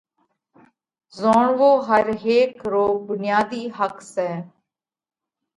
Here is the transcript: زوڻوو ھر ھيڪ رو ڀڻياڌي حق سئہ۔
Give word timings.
زوڻوو 1.19 1.71
ھر 1.87 2.05
ھيڪ 2.23 2.53
رو 2.71 2.85
ڀڻياڌي 3.05 3.63
حق 3.77 3.95
سئہ۔ 4.13 4.29